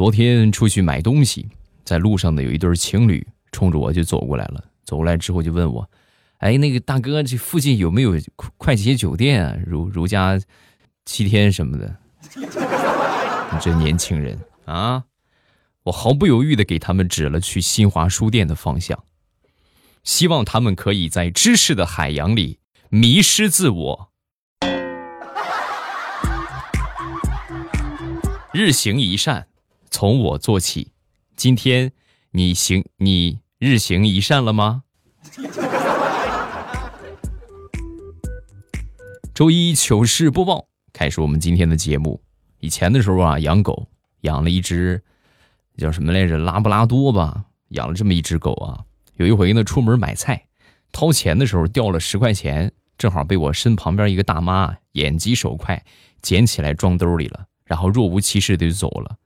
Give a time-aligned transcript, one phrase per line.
[0.00, 1.46] 昨天出去买东西，
[1.84, 5.86] 在路上呢有一对情侣冲着我就走过来了，走过来之后就问我
[6.40, 8.14] ：“哎，那个大哥，这附近有没有
[8.56, 9.54] 快捷酒店啊？
[9.66, 10.40] 如如家
[11.04, 11.94] 七天什么的？”
[12.34, 12.46] 你
[13.60, 15.04] 这年轻人啊！
[15.82, 19.04] 我毫不犹豫的给他们指了去新华书店的方向，
[20.02, 22.58] 希望他们可以在知识的海洋里
[22.88, 24.10] 迷失自我。
[28.54, 29.48] 日行一善，
[29.90, 30.92] 从我做起。
[31.36, 31.92] 今天
[32.30, 34.84] 你行，你日行一善了吗？
[39.34, 42.22] 周一糗事播报，开始我们今天的节目。
[42.60, 43.88] 以前的时候啊，养狗
[44.20, 45.02] 养了一只。
[45.76, 46.36] 叫什么来着？
[46.36, 48.84] 拉布拉多吧，养了这么一只狗啊。
[49.16, 50.44] 有一回呢，出门买菜，
[50.92, 55.82] 掏钱的时候掉了十块钱，正好被我身旁边一个大妈眼疾手快
[56.20, 59.16] 捡起来装兜里了，然后若无其事的就走了。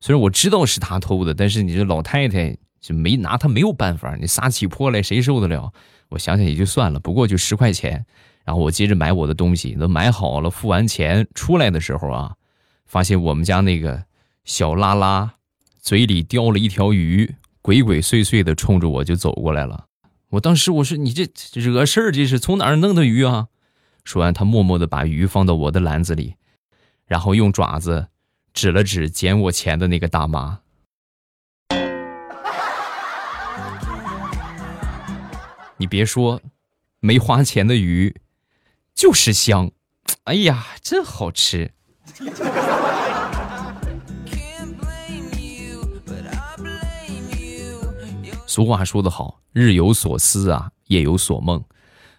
[0.00, 5.72] 虽然我知道是他偷的，但是你这老太太就没拿他没有办法，你撒起泼来谁受得了？
[6.08, 8.04] 我想想也就算了，不过就十块钱。
[8.44, 12.34] 然后我接着买我的东西，都买好了，付完钱出来的时候啊，
[12.86, 14.04] 发现我们家那个
[14.44, 15.34] 小拉拉。
[15.80, 19.86] 嘴里叼了一条鱼，鬼鬼祟祟的冲着我就走过来了。
[20.30, 23.46] 我当时我说：“你这惹事儿，这是从哪儿弄的鱼啊？”
[24.04, 26.34] 说完，他默默的把鱼放到我的篮子里，
[27.06, 28.08] 然后用爪子
[28.58, 30.58] 指了指捡我钱的那个大妈。
[35.76, 36.40] 你别说，
[36.98, 38.20] 没花钱的鱼
[38.96, 39.70] 就是香，
[40.24, 41.70] 哎呀，真好吃。
[48.44, 51.62] 俗话说得好，日有所思啊，夜有所梦。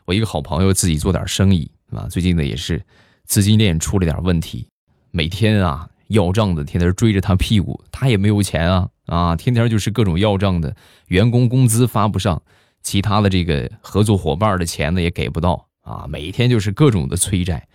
[0.06, 2.82] 我一个好朋友自己做点生意啊，最近呢也是
[3.26, 4.70] 资金链出了点问题，
[5.12, 10.76] 每天啊要账的天天追着他屁股，他也没有钱啊啊，天天就是各种要账的，
[11.08, 12.42] 员工工资发不上，
[12.84, 17.68] 其他的这个合作伙伴的钱呢也给不到啊，每天就是各种的催债。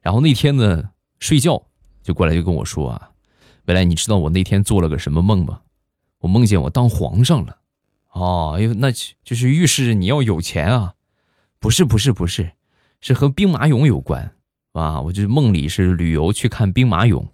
[0.00, 1.62] 然后那天呢睡觉
[2.02, 3.10] 就过来就跟我说啊，
[3.66, 5.60] 未来你知道我那天做了个什么梦吗？
[6.20, 7.58] 我梦见我当皇上了。
[8.12, 10.94] 哦，哎呦，那就是预示你要有钱啊？
[11.58, 12.52] 不是，不是，不是，
[13.00, 14.32] 是和兵马俑有关
[14.72, 15.00] 啊！
[15.00, 17.26] 我就梦里是旅游去看兵马俑，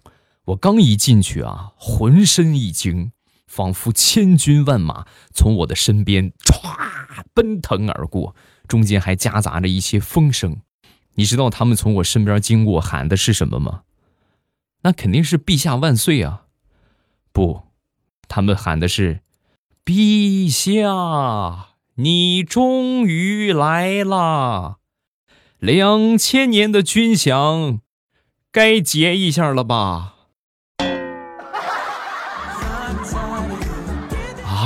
[0.47, 3.11] 我刚一进去啊，浑身一惊，
[3.47, 8.33] 仿佛千军万马从我的身边唰奔腾而过，
[8.67, 10.61] 中间还夹杂着一些风声。
[11.15, 13.81] 你知道他们从我身边经过喊的是什么吗？
[14.83, 16.43] 那肯定是“陛下万岁”啊！
[17.33, 17.63] 不，
[18.27, 19.21] 他们喊的是。
[19.83, 24.77] 陛下，你终于来了！
[25.59, 27.79] 两千年的军饷，
[28.51, 30.16] 该结一下了吧？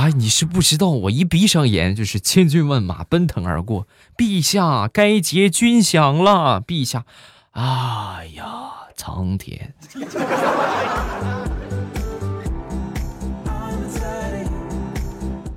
[0.02, 3.86] 哎，你是不知道，我一闭上眼就是千军万马奔腾而过。
[4.16, 6.60] 陛下，该结军饷了！
[6.60, 7.06] 陛下，
[7.52, 9.72] 哎呀，苍天！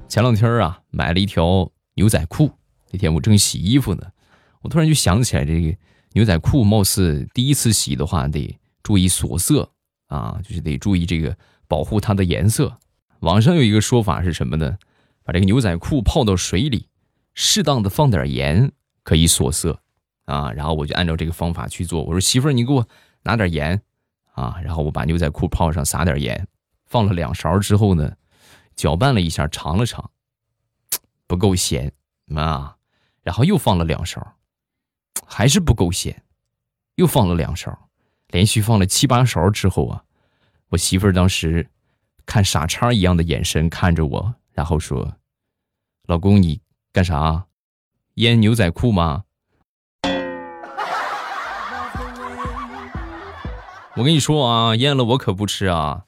[0.08, 2.52] 前两天啊，买了一条牛仔裤。
[2.92, 4.04] 那天我正洗衣服呢，
[4.62, 5.76] 我突然就想起来，这个
[6.14, 9.72] 牛仔裤貌似第一次洗的话得注意锁色
[10.06, 11.36] 啊，就是得注意这个
[11.68, 12.78] 保护它的颜色。
[13.26, 14.78] 网上有一个说法是什么呢？
[15.24, 16.88] 把这个牛仔裤泡到水里，
[17.34, 18.72] 适当的放点盐，
[19.02, 19.82] 可以锁色
[20.26, 20.52] 啊。
[20.52, 22.04] 然后我就按照这个方法去做。
[22.04, 22.88] 我说媳妇儿，你给我
[23.24, 23.82] 拿点盐
[24.34, 24.62] 啊。
[24.64, 26.48] 然后我把牛仔裤泡上，撒点盐，
[26.86, 28.16] 放了两勺之后呢。
[28.76, 30.12] 搅拌了一下，尝了尝，
[31.28, 31.94] 不够咸
[32.36, 32.76] 啊！
[33.24, 34.36] 然后又放了两勺，
[35.26, 36.24] 还是不够咸，
[36.96, 37.90] 又放了两勺，
[38.28, 40.04] 连续放了七八勺之后啊，
[40.68, 41.70] 我媳妇儿当时
[42.26, 45.18] 看傻叉一样的眼神看着我，然后说
[46.08, 47.46] ：“老公，你干啥？
[48.16, 49.24] 腌牛仔裤吗？”
[53.96, 56.06] 我跟你说啊，腌了我可不吃啊。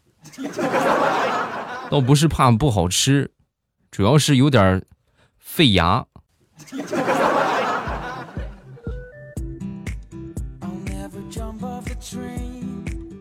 [1.90, 3.32] 倒不是怕不好吃，
[3.92, 4.86] 主要是有点
[5.38, 6.06] 费牙。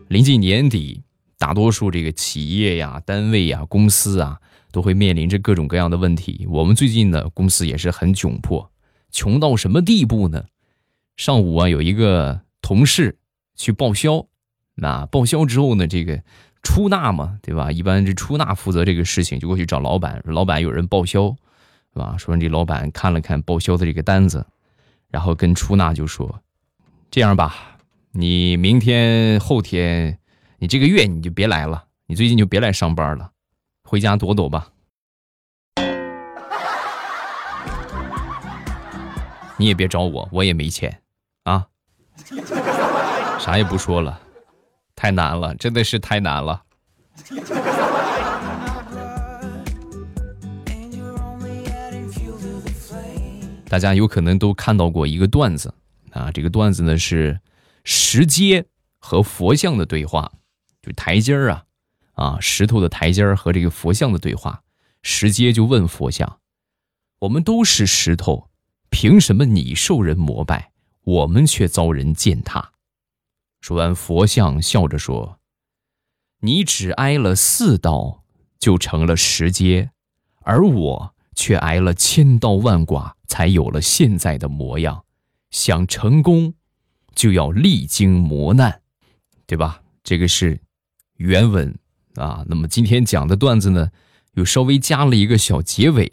[0.09, 1.03] 临近年底，
[1.37, 4.39] 大多数这个企业呀、单位呀、公司啊，
[4.71, 6.45] 都会面临着各种各样的问题。
[6.49, 8.71] 我们最近呢，公司也是很窘迫，
[9.11, 10.45] 穷到什么地步呢？
[11.15, 13.17] 上午啊，有一个同事
[13.55, 14.27] 去报销，
[14.75, 16.23] 那报销之后呢，这个。
[16.63, 17.71] 出纳嘛，对吧？
[17.71, 21.33] 一般这出纳负责这个事情，就过去找老板，说老板有人报销，
[21.93, 22.17] 是吧？
[22.17, 24.45] 说这老板看了看报销的这个单子，
[25.09, 26.41] 然后跟出纳就说
[27.09, 27.77] ：“这样吧，
[28.11, 30.19] 你明天后天，
[30.59, 33.29] 你这个月你就别来了，你最近就别来上班了，
[33.83, 34.71] 回家躲躲吧。
[39.57, 41.01] 你也别找我，我也没钱，
[41.43, 41.67] 啊，
[43.39, 44.19] 啥也不说了，
[44.95, 46.63] 太难了，真的是太难了。
[53.69, 55.71] 大家有可能都看到过一个段子
[56.11, 57.39] 啊，这个段子呢是
[57.83, 58.65] 石阶
[58.99, 60.31] 和佛像的对话，
[60.93, 61.65] 台阶儿啊，
[62.13, 64.63] 啊石头的台阶儿和这个佛像的对话。
[65.03, 66.39] 石阶就问佛像
[67.19, 68.49] ：“我们都是石头，
[68.89, 70.71] 凭什么你受人膜拜，
[71.03, 72.73] 我们却遭人践踏？”
[73.61, 75.39] 说完，佛像笑着说
[76.41, 78.23] ：“你只挨了四刀，
[78.59, 79.91] 就成了石阶，
[80.41, 85.03] 而我却挨了千刀万剐。”才有了现在的模样。
[85.51, 86.53] 想成功，
[87.13, 88.81] 就要历经磨难，
[89.45, 89.81] 对吧？
[90.01, 90.61] 这个是
[91.17, 91.77] 原文
[92.15, 92.43] 啊。
[92.47, 93.91] 那么今天讲的段子呢，
[94.33, 96.09] 又稍微加了一个小结尾。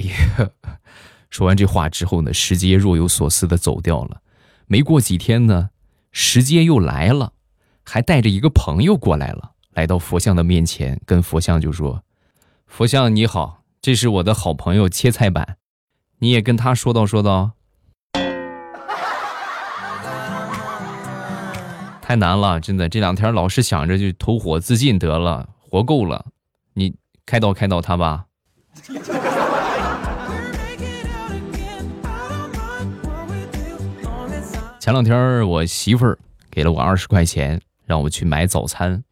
[1.31, 4.21] 说完这话之后呢，石阶若有所思的走掉了。
[4.67, 5.71] 没过几天呢，
[6.13, 7.33] 石阶又来了，
[7.83, 12.05] 还带着一个朋友过来了，来到佛像的面前，跟佛像就说
[12.67, 15.57] ：“佛像你好，这是我的好朋友切菜板。”
[16.21, 17.53] 你也跟他说道说道，
[22.07, 26.27] 太难了，真的，这两天老是想着就投火自尽得了，活够了，
[26.75, 28.27] 你开导开导他吧。
[34.79, 36.19] 前两天我媳妇儿
[36.51, 39.03] 给了我二十块钱，让我去买早餐，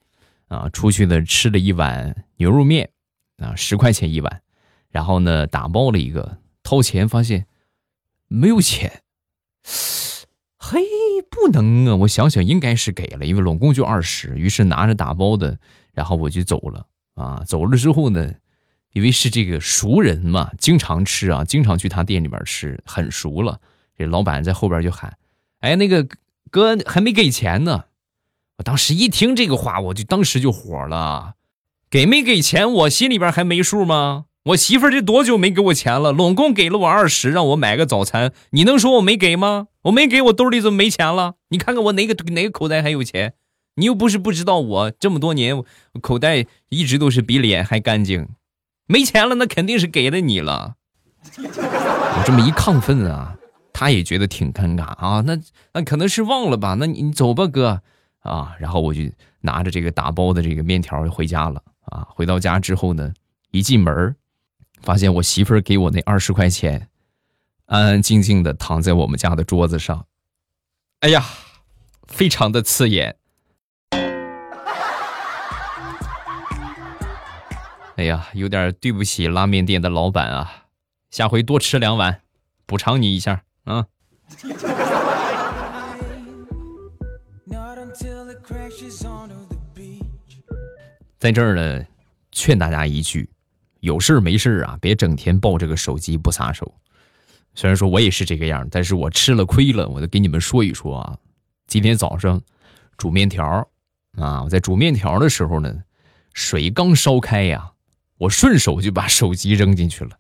[0.49, 2.91] 啊，出去呢吃了一碗牛肉面，
[3.39, 4.43] 啊，十块钱一碗，
[4.91, 6.37] 然后呢打包了一个。
[6.62, 7.47] 掏钱发现
[8.29, 9.00] 没有钱，
[10.64, 10.81] 嘿，
[11.29, 11.97] 不能啊！
[11.97, 14.38] 我想想，应该是给了，因为拢共就二十。
[14.38, 15.59] 于是拿着打包的，
[15.93, 17.43] 然后我就走了啊。
[17.44, 18.32] 走了之后呢，
[18.93, 23.61] 因为是这个熟人嘛，经常吃啊，经常去他店里边吃，很熟了。
[23.99, 25.19] 这老板在后边就喊
[25.59, 26.06] ：“哎，那个
[26.49, 27.87] 哥还没给钱呢！”
[28.58, 31.35] 我当时一听这个话，我就当时就火了，
[31.91, 34.26] 给没给钱，我心里边还没数吗？
[34.44, 36.11] 我媳妇儿这多久没给我钱了？
[36.11, 38.33] 拢共给了我二十，让我买个早餐。
[38.50, 39.69] 你能说我没给吗？
[39.83, 41.35] 我没给我兜里怎么没钱了？
[41.50, 43.35] 你看看我哪个哪个口袋还有钱？
[43.77, 45.62] 你又不是不知道我这么多年
[46.00, 48.29] 口袋一直都是比脸还干净。
[48.87, 50.75] 没钱了那肯定是给了你了。
[51.37, 53.37] 我这么一亢奋啊，
[53.73, 55.23] 他也觉得挺尴尬啊。
[55.25, 55.39] 那
[55.73, 56.77] 那可能是忘了吧？
[56.81, 57.81] 那你走吧，哥
[58.23, 58.56] 啊。
[58.59, 59.03] 然后我就
[59.43, 62.09] 拿着这个打包的这个面条回家了啊。
[62.11, 63.12] 回到家之后呢，
[63.53, 64.17] 一进门
[64.82, 66.88] 发现我媳妇儿给我那二十块钱，
[67.67, 70.06] 安安静静的躺在我们家的桌子上，
[71.00, 71.25] 哎呀，
[72.08, 73.17] 非常的刺眼。
[77.96, 80.64] 哎呀，有点对不起拉面店的老板啊，
[81.11, 82.23] 下回多吃两碗，
[82.67, 83.87] 补偿你一下啊。
[91.19, 91.87] 在这儿呢，
[92.32, 93.31] 劝大家一句。
[93.82, 96.73] 有事没事啊，别整天抱着个手机不撒手。
[97.56, 101.19] 虽然说我也是这个样，但是我吃了亏了，我就给你们说一说啊。
[101.67, 102.40] 今天早上
[102.96, 103.44] 煮面条
[104.17, 105.82] 啊，我在煮面条的时候呢，
[106.32, 107.73] 水刚烧开呀，
[108.19, 110.10] 我顺手就把手机扔进去了。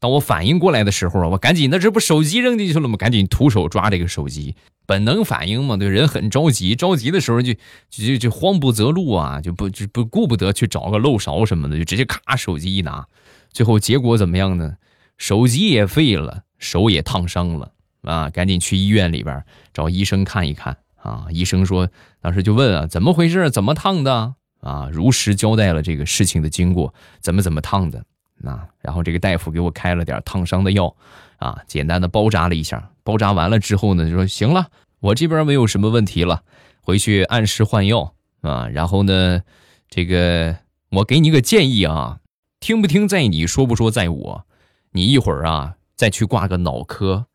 [0.00, 2.96] 当我反应过来的时候啊，我赶紧，那这不手机扔进去了吗？
[2.96, 4.56] 赶紧徒手抓这个手机。
[4.86, 7.52] 本能反应嘛，对人很着急，着急的时候就
[7.90, 13.06] 就就慌不择路啊，就不就不顾不得去找个漏勺什么的，就直接咔手机一拿，
[13.50, 14.76] 最后结果怎么样呢？
[15.18, 18.30] 手机也废了，手也烫伤了啊！
[18.30, 21.26] 赶紧去医院里边找医生看一看啊！
[21.30, 21.88] 医生说，
[22.20, 23.50] 当时就问啊，怎么回事？
[23.50, 24.34] 怎么烫的？
[24.60, 28.04] 啊，如实交代了这个事情的经过，怎么怎么烫的
[28.44, 28.68] 啊？
[28.82, 30.94] 然后这个大夫给我开了点烫伤的药。
[31.38, 34.66] 啊，简单的包扎了一下，包扎完了之后呢，就说行了，
[34.98, 36.42] 我这边没有什么问题了，
[36.82, 38.66] 回去按时换药啊。
[38.66, 39.42] 然后呢，
[39.88, 40.56] 这个
[40.90, 42.18] 我给你个建议啊，
[42.58, 44.46] 听不听在你，说不说在我。
[44.90, 47.26] 你一会儿啊，再去挂个脑科，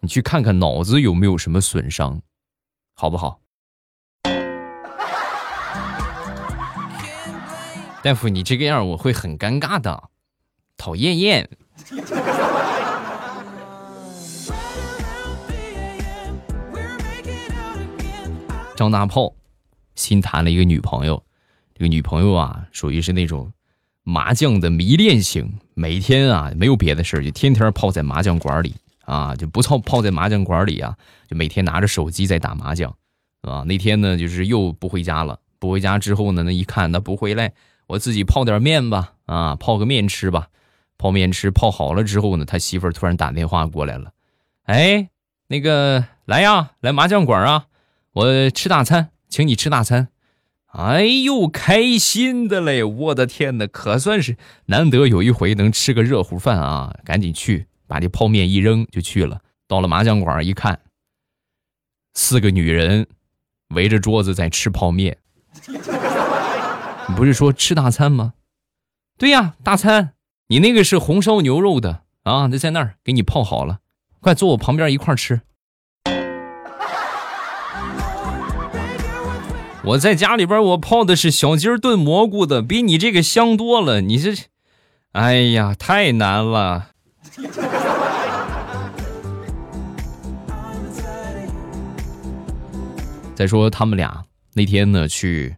[0.00, 2.22] 你去看看脑子有没有什么损伤，
[2.94, 3.38] 好不好？
[8.02, 10.10] 大夫，你这个样我会很尴尬的，
[10.76, 11.48] 讨厌厌。
[18.80, 19.34] 张大炮
[19.94, 21.22] 新谈了一个女朋友，
[21.74, 23.52] 这个女朋友啊，属于是那种
[24.04, 30.96] 麻将的迷恋型，每天啊没有别的事就天天泡在麻将馆里啊，就不泡泡在麻将馆里啊，
[31.28, 32.96] 就每天拿着手机在打麻将，
[33.42, 37.52] 啊，那天呢就是又不回家了，不回家之后呢，那一看那不回来，
[37.86, 40.48] 我自己泡点面吧，啊，泡个面吃吧。
[40.96, 44.12] 泡面吃，泡好了之后呢，他媳妇突然打电话过来了，
[44.64, 45.10] 哎，
[45.48, 47.66] 那个来呀，来麻将馆啊，
[48.12, 50.08] 我吃大餐，请你吃大餐。
[50.72, 52.82] 哎呦，开心的嘞！
[52.82, 54.36] 我的天哪，可算是
[54.66, 56.96] 难得有一回能吃个热乎饭啊！
[57.04, 59.42] 赶紧去，把这泡面一扔就去了。
[59.68, 60.80] 到了麻将馆一看，
[62.14, 63.06] 四个女人
[63.68, 65.18] 围着桌子在吃泡面。
[65.68, 68.34] 你不是说吃大餐吗？
[69.18, 70.14] 对呀，大餐。
[70.48, 72.46] 你那个是红烧牛肉的啊？
[72.46, 73.80] 那在那儿给你泡好了，
[74.20, 75.42] 快坐我旁边一块吃。
[79.82, 84.02] 我在家里边，我泡的是小鸡炖蘑菇的，比你这个香多了。
[84.02, 84.34] 你这，
[85.12, 86.90] 哎呀，太难了。
[93.34, 95.56] 再说他们俩那天呢，去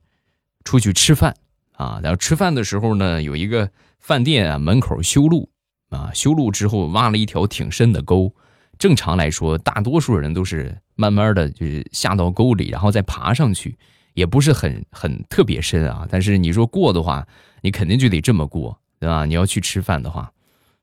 [0.62, 1.34] 出去吃饭
[1.72, 5.50] 啊，然后吃饭的时候呢，有一个饭店啊门口修路
[5.90, 8.32] 啊，修路之后挖了一条挺深的沟。
[8.78, 13.76] 正常来说，大多数人都是慢慢的就是下到沟里，然后再爬上去。
[14.14, 17.26] 也不是很很特别深啊，但是你说过的话，
[17.60, 19.24] 你肯定就得这么过，对吧？
[19.24, 20.32] 你要去吃饭的话，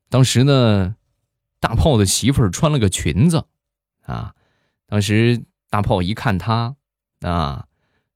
[0.09, 0.95] 当时呢，
[1.59, 3.45] 大炮的媳妇儿穿了个裙子，
[4.05, 4.33] 啊，
[4.87, 6.75] 当时大炮一看他，
[7.21, 7.65] 啊，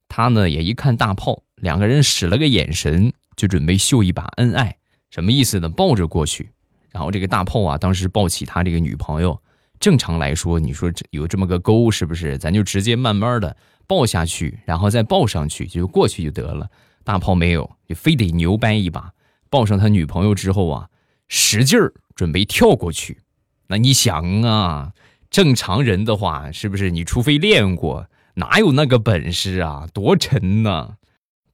[0.07, 4.77] 他呢也一看大炮，两个人使了个眼神，就准备秀一把恩爱，
[5.09, 5.69] 什么意思呢？
[5.69, 6.51] 抱着过去，
[6.89, 9.39] 然后这个大炮啊，当时抱起他这个女朋友，
[9.83, 12.37] 正常来说，你说这有这么个沟，是不是？
[12.37, 13.57] 咱就直接慢慢的。
[13.85, 16.69] 抱下去，然后再抱上去，就过去就得了。
[17.03, 19.11] 大炮没有，就非得牛掰一把。
[19.49, 20.89] 抱上他女朋友之后啊，
[21.27, 23.23] 使劲儿准备跳过去。
[23.67, 24.93] 那你想啊，
[25.29, 26.89] 正常人的话，是不是？
[26.89, 29.85] 你除非练过，哪有那个本事啊？
[29.93, 30.95] 多沉呐！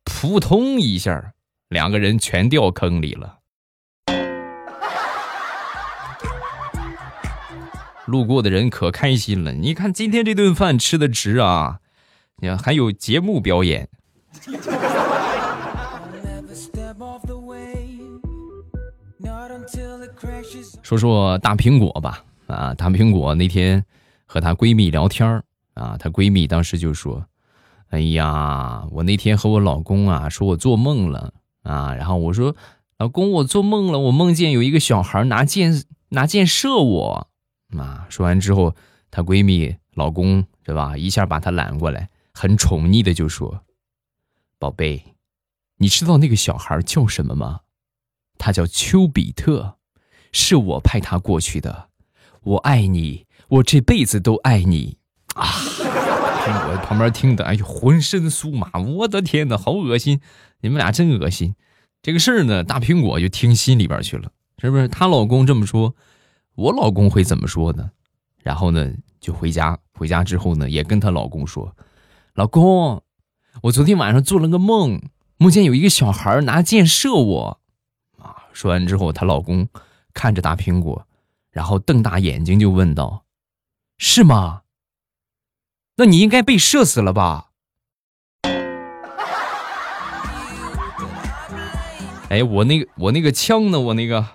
[0.04, 1.34] 扑通一下，
[1.68, 3.39] 两个人全掉坑里了。
[8.10, 11.80] 路过的人可开心了，你看今天这顿饭吃的值啊！
[12.42, 13.88] 你看，还有节目表演。
[20.82, 23.86] 说说大苹果吧，啊，大苹果那天
[24.26, 25.44] 和她闺蜜聊天
[25.76, 27.24] 啊，她闺蜜当时就说
[27.92, 32.56] ：“哎呀，我那天和我老公啊，说我做梦了啊，然后我说，
[32.98, 37.28] 老公，我做梦了，我梦见有一个小孩拿箭拿箭射我。”
[37.78, 38.76] 啊，说完之后，
[39.12, 42.10] 她闺蜜老公对吧，一下把她揽过来。
[42.34, 43.66] 很宠溺的就说
[44.58, 45.16] ：“宝贝，
[45.78, 47.62] 你知道那个小孩叫什么吗？
[48.38, 49.78] 他叫丘比特，
[50.32, 51.90] 是我派他过去的。
[52.42, 54.98] 我爱你，我这辈子都爱你
[55.36, 55.46] 啊！”
[56.50, 58.72] 我旁边听的，哎呦，浑身酥麻！
[58.80, 60.22] 我的天哪，好恶心！
[60.62, 61.56] 你们俩真恶心。
[62.02, 64.88] 这个事儿呢，大苹果就听心里边去了，是不是？
[64.88, 65.96] 她老公这么说，
[66.60, 67.90] 我老公会怎么说呢？
[68.44, 69.80] 然后呢，就回家。
[69.94, 71.74] 回家之后呢，也跟她老公说。
[72.34, 73.02] 老公，
[73.64, 75.02] 我昨天晚上做了个梦，
[75.38, 77.60] 梦见有一个小孩拿箭射我。
[78.18, 78.48] 啊！
[78.52, 79.70] 说完之后，她老公
[80.14, 81.08] 看着大苹果，
[81.50, 83.24] 然后瞪大眼睛就问道
[83.98, 84.64] ：“是吗？
[85.96, 87.52] 那你应该被射死了吧？”
[92.30, 93.80] 哎，我那个我那个枪呢？
[93.80, 94.26] 我那个。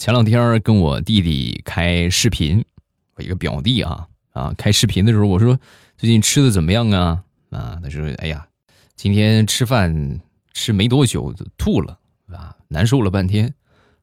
[0.00, 2.64] 前两天跟我弟弟开视频，
[3.16, 5.60] 我一个表弟啊啊，开视频的时候我说
[5.98, 7.78] 最近吃的怎么样啊啊？
[7.82, 8.48] 他说哎呀，
[8.96, 10.18] 今天吃饭
[10.54, 11.98] 吃没多久吐了
[12.32, 13.52] 啊，难受了半天。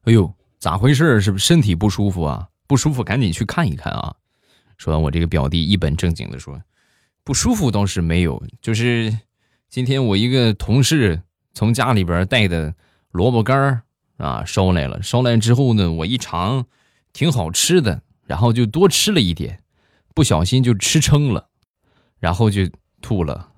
[0.02, 1.20] 哎呦，咋回事？
[1.20, 2.48] 是不是身体不舒服啊？
[2.68, 4.14] 不舒服赶紧去看一看啊！
[4.76, 6.62] 说完，我这个表弟一本正经的说，
[7.24, 9.18] 不舒服倒是没有，就是
[9.68, 11.20] 今天我一个同事
[11.54, 12.72] 从家里边带的
[13.10, 13.82] 萝卜干儿。
[14.18, 15.02] 啊，烧来了！
[15.02, 16.66] 烧来之后呢，我一尝，
[17.12, 19.60] 挺好吃的，然后就多吃了一点，
[20.14, 21.48] 不小心就吃撑了，
[22.18, 22.62] 然后就
[23.00, 23.48] 吐了。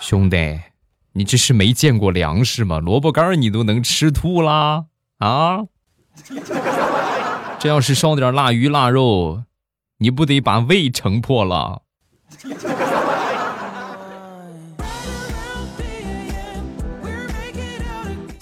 [0.00, 0.60] 兄弟，
[1.12, 2.78] 你这是没见过粮食吗？
[2.78, 4.86] 萝卜干你都能吃吐啦？
[5.18, 5.64] 啊？
[7.58, 9.44] 这要是烧点腊鱼腊肉，
[9.98, 11.82] 你不得把胃撑破了？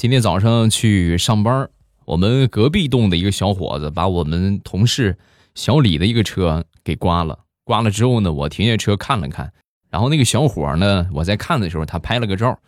[0.03, 1.71] 今天早上去上班，
[2.07, 5.17] 我们隔壁栋的一个小伙子把我们同事
[5.55, 7.39] 小李的一个车给刮了。
[7.63, 9.53] 刮了之后呢，我停下车看了看，
[9.91, 12.59] 然后那个小伙呢，我在看的时候他拍了个照，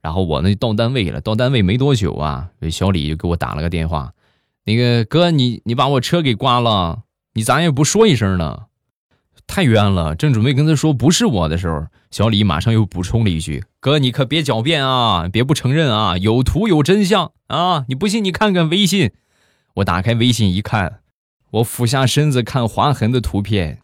[0.00, 1.20] 然后我呢到单位了。
[1.20, 4.12] 到单位没多久啊，小李就给我打了个电话，
[4.64, 7.02] 那个哥，你你把我车给刮了，
[7.34, 8.66] 你咋也不说一声呢？
[9.48, 10.14] 太冤了！
[10.14, 17.84] 正准备跟他说不是我的时候，小李马上又补充了一句：“哥，你可别狡辩啊，别不承认啊，有图有真相啊！
[17.88, 19.12] 你不信你看看微信。”
[19.76, 21.00] 我打开微信一看，
[21.50, 23.82] 我俯下身子看划痕的图片，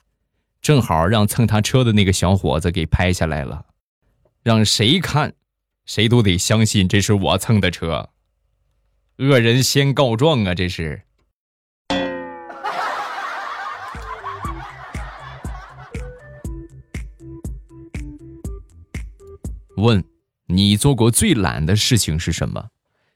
[0.63, 3.67] 正好让蹭他车的那个小伙子给拍下来了。
[4.43, 5.35] 让谁看，
[5.85, 8.09] 谁都得相信这是我蹭的车。
[9.19, 10.55] 恶人先告状啊！
[10.55, 11.03] 这是。
[19.83, 20.05] 问，
[20.47, 22.69] 你做过最懒的事情是什么？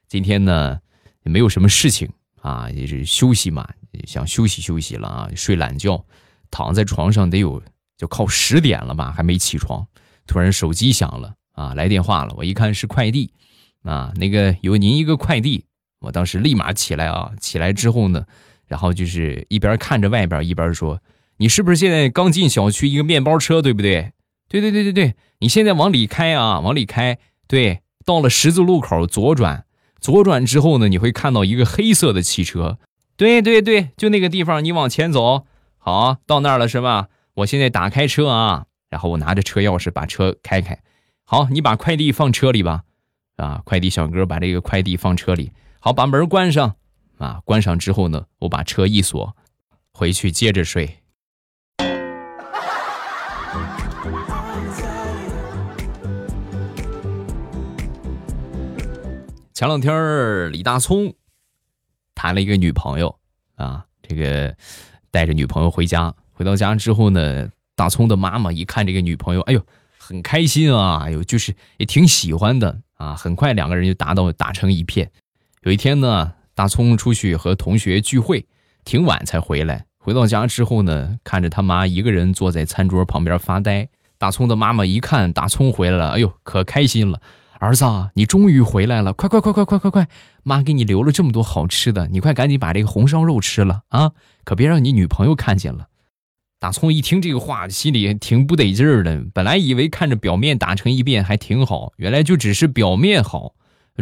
[0.08, 0.80] 今天呢，
[1.22, 2.10] 也没有什么事情
[2.42, 3.68] 啊，也是休息嘛，
[4.06, 6.04] 想休息休息了啊，睡懒觉，
[6.50, 7.62] 躺在床上得有
[7.96, 9.86] 就靠十点了吧，还没起床。
[10.26, 13.32] 突然手机响了啊，来电话了，我一看是快递，
[13.82, 15.64] 啊，那个有您一个快递，
[16.00, 18.26] 我当时立马起来啊，起来之后呢，
[18.66, 21.00] 然后就是一边看着外边，一边说
[21.38, 24.12] ：“你是不是现在刚进小区一个面包车，对不对？”
[24.48, 27.18] 对对对对对，你现在往里开啊，往里开。
[27.48, 29.64] 对，到了十字路口左转，
[30.00, 32.78] 左转之后呢，你会看到一个黑色的汽车。
[33.16, 35.46] 对对对，就那个地方，你往前走。
[35.78, 37.08] 好，到那儿了是吧？
[37.34, 40.78] 我现在打开车啊，然后我拿着车钥匙把车开开。
[41.24, 42.82] 好，你把快递放车里吧。
[43.36, 45.52] 啊，快递小哥把这个快递放车里。
[45.80, 46.76] 好，把门关上。
[47.18, 49.36] 啊，关上之后呢，我把车一锁，
[49.92, 50.98] 回去接着睡。
[59.56, 61.14] 前两天李大聪
[62.14, 63.18] 谈了一个女朋友
[63.54, 64.54] 啊，这个
[65.10, 73.14] 带着女朋友回家，回到家之后呢，大聪的妈妈一看这个女朋友，哎呦，很开心啊，哎呦，就是也挺喜欢的啊。
[73.14, 75.10] 很快两个人就达到打成一片。
[75.62, 78.46] 有一天呢，大聪出去和同学聚会，
[78.84, 79.86] 挺晚才回来。
[79.96, 83.88] 回到家之后呢，看着他妈一个人坐在餐桌旁边发呆。
[84.18, 87.22] 大聪的妈妈一看大聪回来了，哎呦，可开心了。
[87.58, 89.12] 儿子，你终于回来了！
[89.12, 90.08] 快快快快快快快！
[90.42, 94.12] 妈给你留了这么多好吃的，你快赶紧把这个红烧肉吃了啊！
[94.44, 95.88] 可别让你女朋友看见了。
[96.58, 99.24] 大葱一听这个话，心里挺不得劲儿的。
[99.34, 103.54] 本来以为看着表面打成一片还挺好，原来就只是表面好。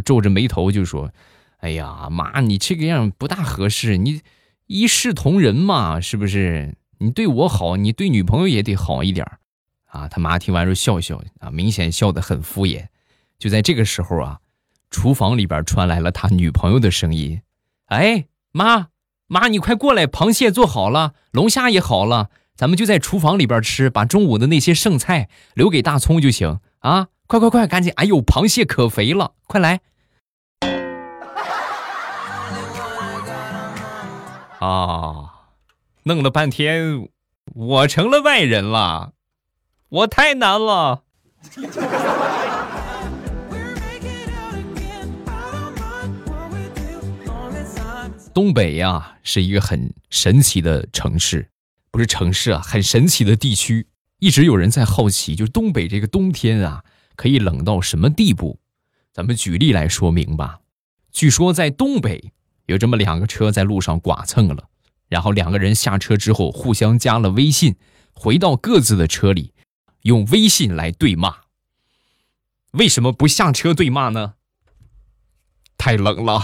[0.05, 1.13] 皱着眉头就说
[1.59, 3.97] ：“哎呀，妈，你这个样不大合适。
[3.97, 4.21] 你
[4.67, 6.77] 一视同仁嘛，是不是？
[6.99, 9.25] 你对我好，你对女朋友也得好一点
[9.87, 12.87] 啊。”他妈听完之后笑笑啊，明显笑得很敷衍。
[13.39, 14.39] 就在这个时候啊，
[14.91, 17.43] 厨房里边传来了他女朋友的声音
[17.87, 18.89] ：“哎，妈
[19.27, 27.09] 妈，你快过来，螃蟹做好了，龙虾也好了，咱们就在厨房里边吃，把中午的那些剩菜留给大葱就行啊！
[27.27, 27.93] 快快快，赶紧！
[27.97, 29.81] 哎呦，螃蟹可肥了，快来！”
[34.61, 35.49] 啊，
[36.05, 37.09] 弄了半天，
[37.55, 39.13] 我成了外人了，
[39.89, 41.03] 我太难了。
[48.35, 51.49] 东北呀，是一个很神奇的城市，
[51.93, 53.87] 不是城市啊，很神奇的地区。
[54.19, 56.83] 一直有人在好奇，就是东北这个冬天啊，
[57.15, 58.59] 可以冷到什么地步？
[59.13, 60.59] 咱们举例来说明吧。
[61.13, 62.33] 据说在东北
[62.67, 64.69] 有这么两个车在路上剐蹭了，
[65.09, 67.77] 然后两个人下车之后互相加了微信，
[68.13, 69.53] 回到各自的车里，
[70.03, 71.37] 用微信来对骂。
[72.73, 74.35] 为什么不下车对骂呢？
[75.79, 76.43] 太冷了。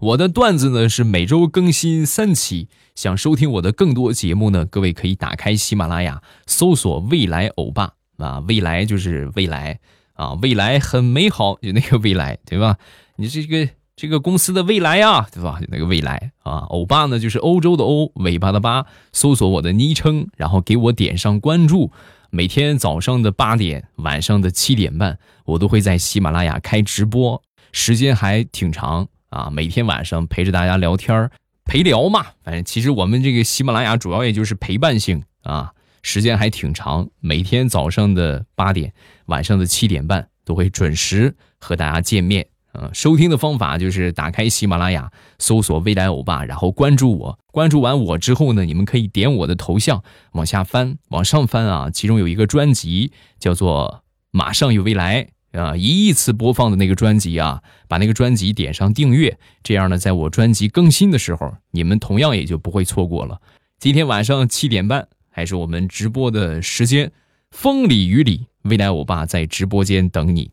[0.00, 9.78] 我的段子呢是每周更新三期，想收听我的更多节目呢，各位可以打开喜马拉雅，搜索“未来欧巴”啊，未来就是未来
[10.14, 12.78] 啊，未来很美好，就那个未来，对吧？
[13.16, 15.60] 你这个这个公司的未来啊，对吧？
[15.68, 21.92] 那个未来啊，欧巴呢就是欧洲的欧，尾巴的巴，搜索我的昵称，然后给我点上关注，
[22.30, 29.08] 每天早上的八点，晚上的七点半，我都会在喜马拉雅开直播，时间还挺长。
[29.30, 31.30] 啊，每天晚上陪着大家聊天，
[31.64, 32.26] 陪聊嘛。
[32.44, 37.08] 反正其实我们这个喜马拉雅主要也就是陪伴性啊，时间还挺长。
[37.20, 38.92] 每天早上的八点，
[39.26, 42.46] 晚上的七点半都会准时和大家见面。
[42.72, 47.38] 啊，收听的方法就是打开喜马拉雅，搜索“未来欧巴”，然后关注我。
[47.48, 55.24] 关注完我之后呢，你们可以点我的头像往下翻，往上翻啊，其中有一个专辑叫做《马上有未来》。
[55.52, 63.40] 啊，一亿次播放的那个专辑啊，把那个专辑点上订阅，这样呢，在我专辑更新的时候，你们同样也就不会错过了。
[63.78, 67.10] 今天晚上七点半还是我们直播的时间，
[67.50, 70.52] 风里雨里未来我爸在直播间等你，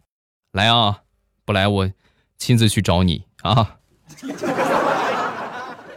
[0.54, 1.02] 来啊！
[1.46, 1.92] 不来我
[2.38, 3.78] 亲自去找你啊！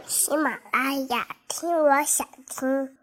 [0.05, 3.00] 喜马拉雅，听我想听。